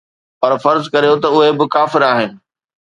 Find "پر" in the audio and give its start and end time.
0.39-0.53